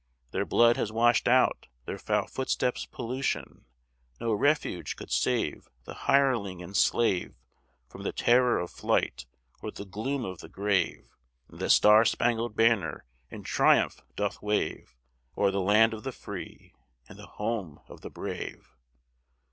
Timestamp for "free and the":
16.11-17.27